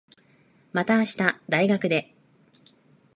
[0.73, 1.17] また明日、
[1.47, 2.15] 大学で。